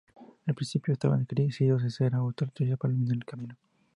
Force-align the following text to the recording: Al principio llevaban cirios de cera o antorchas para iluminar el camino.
Al 0.47 0.55
principio 0.55 0.95
llevaban 0.95 1.27
cirios 1.51 1.83
de 1.83 1.91
cera 1.91 2.23
o 2.23 2.29
antorchas 2.29 2.75
para 2.79 2.91
iluminar 2.91 3.17
el 3.17 3.23
camino. 3.23 3.55